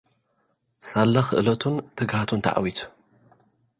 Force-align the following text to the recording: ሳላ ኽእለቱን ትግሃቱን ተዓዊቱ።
ሳላ 0.87 1.15
ኽእለቱን 1.27 1.75
ትግሃቱን 1.97 2.43
ተዓዊቱ። 2.45 2.79